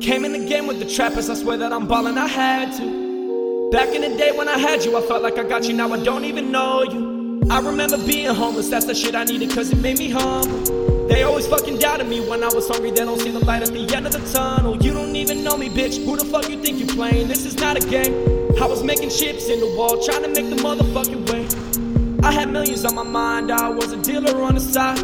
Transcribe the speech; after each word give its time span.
Came 0.00 0.24
in 0.24 0.32
the 0.32 0.46
game 0.46 0.66
with 0.66 0.80
the 0.80 0.86
trappers, 0.86 1.30
I 1.30 1.34
swear 1.34 1.56
that 1.56 1.72
I'm 1.72 1.86
ballin', 1.86 2.18
I 2.18 2.26
had 2.26 2.72
to. 2.78 3.70
Back 3.72 3.94
in 3.94 4.02
the 4.02 4.16
day 4.18 4.32
when 4.36 4.48
I 4.48 4.58
had 4.58 4.84
you, 4.84 4.96
I 4.96 5.00
felt 5.00 5.22
like 5.22 5.38
I 5.38 5.44
got 5.44 5.64
you, 5.64 5.72
now 5.72 5.92
I 5.92 6.02
don't 6.02 6.24
even 6.24 6.50
know 6.50 6.82
you. 6.82 7.40
I 7.50 7.60
remember 7.60 7.96
being 8.04 8.34
homeless, 8.34 8.68
that's 8.68 8.86
the 8.86 8.94
shit 8.94 9.14
I 9.14 9.24
needed, 9.24 9.50
cause 9.50 9.70
it 9.72 9.78
made 9.78 9.98
me 9.98 10.10
humble. 10.10 11.06
They 11.08 11.22
always 11.22 11.46
fucking 11.46 11.78
doubted 11.78 12.08
me 12.08 12.20
when 12.28 12.42
I 12.42 12.48
was 12.48 12.68
hungry, 12.68 12.90
they 12.90 13.04
don't 13.04 13.20
see 13.20 13.30
the 13.30 13.44
light 13.44 13.62
at 13.62 13.68
the 13.68 13.94
end 13.94 14.06
of 14.06 14.12
the 14.12 14.32
tunnel. 14.32 14.76
You 14.82 14.92
don't 14.92 15.14
even 15.16 15.44
know 15.44 15.56
me, 15.56 15.68
bitch, 15.68 16.04
who 16.04 16.16
the 16.16 16.24
fuck 16.24 16.48
you 16.50 16.60
think 16.60 16.78
you 16.78 16.86
playing? 16.86 17.28
This 17.28 17.44
is 17.44 17.56
not 17.56 17.82
a 17.82 17.88
game. 17.88 18.12
I 18.60 18.66
was 18.66 18.82
making 18.82 19.10
chips 19.10 19.48
in 19.48 19.60
the 19.60 19.74
wall, 19.76 20.02
trying 20.04 20.22
to 20.22 20.28
make 20.28 20.50
the 20.50 20.56
motherfucking 20.56 21.30
way. 21.30 22.26
I 22.26 22.32
had 22.32 22.50
millions 22.50 22.84
on 22.84 22.94
my 22.94 23.04
mind, 23.04 23.50
I 23.50 23.68
was 23.68 23.92
a 23.92 24.02
dealer 24.02 24.42
on 24.42 24.54
the 24.54 24.60
side. 24.60 24.98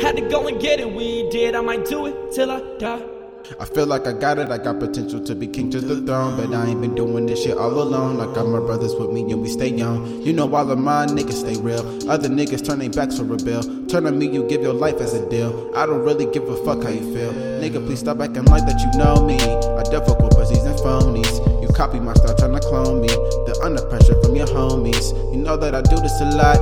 Had 0.00 0.16
to 0.16 0.28
go 0.30 0.46
and 0.46 0.60
get 0.60 0.80
it, 0.80 0.94
we 0.94 1.28
did, 1.30 1.54
I 1.54 1.60
might 1.60 1.86
do 1.86 2.06
it 2.06 2.32
till 2.32 2.50
I 2.50 2.60
die. 2.78 3.15
I 3.60 3.64
feel 3.64 3.86
like 3.86 4.06
I 4.06 4.12
got 4.12 4.38
it, 4.38 4.50
I 4.50 4.58
got 4.58 4.80
potential 4.80 5.20
to 5.24 5.34
be 5.34 5.46
king 5.46 5.70
to 5.70 5.80
the 5.80 6.00
throne. 6.04 6.36
But 6.36 6.54
I 6.54 6.66
ain't 6.66 6.80
been 6.80 6.94
doing 6.94 7.26
this 7.26 7.42
shit 7.42 7.56
all 7.56 7.72
alone. 7.72 8.20
I 8.20 8.32
got 8.34 8.46
my 8.46 8.58
brothers 8.58 8.94
with 8.94 9.10
me 9.12 9.22
and 9.30 9.40
we 9.42 9.48
stay 9.48 9.68
young. 9.68 10.22
You 10.22 10.32
know, 10.32 10.52
all 10.54 10.70
of 10.70 10.78
my 10.78 11.06
niggas 11.06 11.40
stay 11.44 11.56
real. 11.60 12.10
Other 12.10 12.28
niggas 12.28 12.66
turn 12.66 12.80
their 12.80 12.90
backs 12.90 13.18
for 13.18 13.24
rebel. 13.24 13.62
Turn 13.86 14.06
on 14.06 14.18
me, 14.18 14.28
you 14.28 14.46
give 14.48 14.62
your 14.62 14.72
life 14.72 15.00
as 15.00 15.14
a 15.14 15.28
deal. 15.28 15.70
I 15.76 15.86
don't 15.86 16.02
really 16.02 16.26
give 16.26 16.48
a 16.48 16.56
fuck 16.64 16.82
how 16.82 16.90
you 16.90 17.14
feel. 17.14 17.32
Nigga, 17.32 17.84
please 17.86 18.00
stop 18.00 18.20
acting 18.20 18.44
like 18.46 18.66
that 18.66 18.80
you 18.80 18.98
know 18.98 19.24
me. 19.24 19.38
I 19.38 19.82
difficult 19.84 20.32
pussies 20.32 20.64
and 20.64 20.78
phonies. 20.80 21.62
You 21.62 21.68
copy 21.68 22.00
my 22.00 22.14
style, 22.14 22.36
trying 22.36 22.54
to 22.54 22.60
clone 22.60 23.00
me. 23.00 23.08
The 23.08 23.60
under 23.62 23.82
pressure 23.86 24.20
from 24.22 24.34
your 24.34 24.46
homies. 24.48 25.12
You 25.32 25.38
know 25.42 25.56
that 25.56 25.74
I 25.74 25.82
do 25.82 25.96
this 25.96 26.20
a 26.20 26.30
lot. 26.36 26.58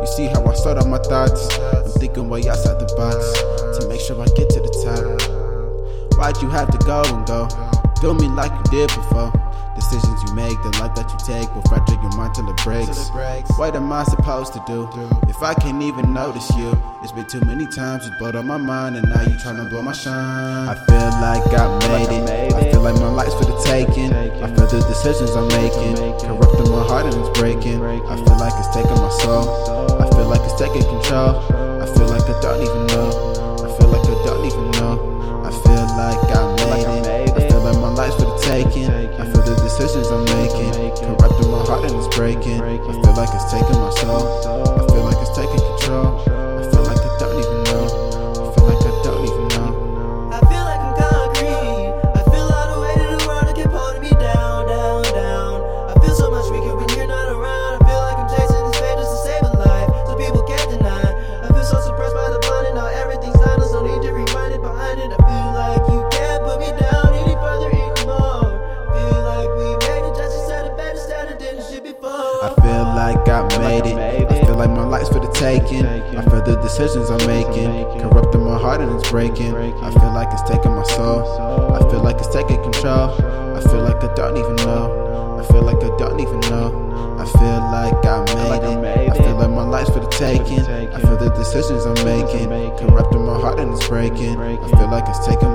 You 0.00 0.06
see 0.08 0.26
how 0.26 0.44
I 0.44 0.54
sort 0.54 0.78
out 0.78 0.88
my 0.88 0.98
thoughts. 0.98 1.58
I'm 1.58 1.90
thinking 2.00 2.28
way 2.28 2.48
outside 2.48 2.80
the 2.80 2.92
box 2.96 3.78
to 3.78 3.88
make 3.88 4.00
sure 4.00 4.20
I 4.20 4.26
get 4.36 4.50
to 4.50 4.60
the 4.60 4.72
top. 4.84 5.43
Why'd 6.24 6.40
you 6.40 6.48
have 6.48 6.70
to 6.70 6.78
go 6.86 7.02
and 7.04 7.26
go? 7.26 7.46
Do 8.00 8.14
me 8.14 8.28
like 8.28 8.50
you 8.50 8.62
did 8.70 8.88
before. 8.96 9.30
Decisions 9.76 10.22
you 10.24 10.32
make, 10.32 10.56
the 10.62 10.70
life 10.80 10.94
that 10.94 11.12
you 11.12 11.18
take 11.20 11.54
will 11.54 11.60
fracture 11.68 12.00
your 12.00 12.16
mind 12.16 12.34
till 12.34 12.48
it 12.48 12.56
breaks. 12.64 13.10
What 13.58 13.76
am 13.76 13.92
I 13.92 14.04
supposed 14.04 14.54
to 14.54 14.64
do 14.66 14.88
if 15.28 15.42
I 15.42 15.52
can't 15.52 15.82
even 15.82 16.14
notice 16.14 16.48
you? 16.56 16.72
It's 17.02 17.12
been 17.12 17.26
too 17.26 17.44
many 17.44 17.66
times 17.66 18.06
it's 18.06 18.16
blowed 18.16 18.36
on 18.36 18.46
my 18.46 18.56
mind, 18.56 18.96
and 18.96 19.06
now 19.06 19.20
you 19.20 19.36
tryna 19.36 19.68
blow 19.68 19.82
my 19.82 19.92
shine. 19.92 20.66
I 20.66 20.74
feel 20.86 21.12
like 21.20 21.44
I 21.52 21.68
made 21.92 22.16
it. 22.16 22.54
I 22.54 22.72
feel 22.72 22.80
like 22.80 22.94
my 22.94 23.10
life's 23.10 23.34
for 23.34 23.44
the 23.44 23.60
taking. 23.60 24.14
I 24.14 24.48
feel 24.56 24.66
the 24.66 24.80
decisions 24.80 25.36
I'm 25.36 25.48
making, 25.48 26.00
corrupting 26.24 26.72
my 26.72 26.88
heart 26.88 27.04
and 27.04 27.20
it's 27.20 27.38
breaking. 27.38 27.84
I 27.84 28.16
feel 28.16 28.38
like 28.40 28.54
it's 28.56 28.72
taking 28.72 28.96
my 28.96 29.10
soul. 29.20 30.00
I 30.00 30.08
feel 30.08 30.24
like 30.24 30.40
it's 30.40 30.56
taking 30.56 30.88
control. 30.88 31.36
I 31.84 31.86
feel 31.92 32.08
like 32.08 32.24
I 32.24 32.40
don't 32.40 32.63
breaking. 42.14 42.60
I 42.60 42.78
feel 42.78 43.14
like 43.16 43.28
it's 43.32 43.50
taking 43.52 43.78
my 43.78 43.90
soul. 43.90 44.73
I 72.44 72.52
feel 72.60 72.84
like 72.84 73.26
I 73.26 73.40
made 73.58 73.86
it. 73.86 73.96
I 74.30 74.44
feel 74.44 74.56
like 74.56 74.68
my 74.68 74.84
life's 74.84 75.08
for 75.08 75.18
the 75.18 75.32
taking. 75.32 75.86
I 75.86 76.20
feel 76.28 76.42
the 76.42 76.60
decisions 76.60 77.08
I'm 77.08 77.24
making, 77.26 77.72
corrupting 78.02 78.42
my 78.42 78.58
heart 78.58 78.82
and 78.82 78.92
it's 78.92 79.10
breaking. 79.10 79.54
I 79.56 79.90
feel 79.90 80.12
like 80.12 80.28
it's 80.30 80.42
taking 80.42 80.72
my 80.72 80.82
soul. 80.92 81.72
I 81.72 81.78
feel 81.88 82.02
like 82.02 82.16
it's 82.18 82.28
taking 82.28 82.60
control. 82.62 83.16
I 83.56 83.60
feel 83.64 83.80
like 83.80 84.04
I 84.04 84.12
don't 84.14 84.36
even 84.36 84.56
know. 84.56 85.40
I 85.40 85.46
feel 85.48 85.62
like 85.62 85.82
I 85.82 85.96
don't 85.96 86.20
even 86.20 86.40
know. 86.52 87.16
I 87.16 87.24
feel 87.24 87.60
like 87.72 88.04
I 88.04 88.24
made 88.34 89.08
it. 89.08 89.10
I 89.10 89.16
feel 89.16 89.36
like 89.36 89.50
my 89.50 89.64
life's 89.64 89.88
for 89.88 90.00
the 90.00 90.08
taking. 90.08 90.60
I 90.60 91.00
feel 91.00 91.16
the 91.16 91.30
decisions 91.30 91.86
I'm 91.86 91.96
making, 92.04 92.50
corrupting 92.76 93.24
my 93.24 93.40
heart 93.40 93.58
and 93.58 93.72
it's 93.72 93.88
breaking. 93.88 94.36
I 94.38 94.68
feel 94.68 94.90
like 94.90 95.08
it's 95.08 95.26
taking 95.26 95.48